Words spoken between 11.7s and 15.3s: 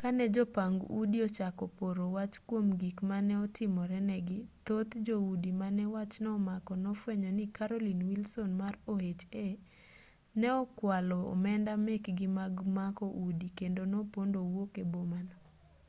mekgi mag mako udi kendo nopondo owuok e boma